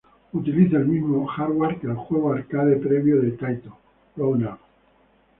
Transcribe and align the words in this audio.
Utiliza 0.33 0.77
el 0.77 0.87
mismo 0.87 1.27
hardware 1.27 1.79
que 1.79 1.85
el 1.85 1.93
juego 1.93 2.33
arcade 2.33 2.77
previo 2.77 3.21
de 3.21 3.33
Taito, 3.33 3.77
Round-Up. 4.17 4.57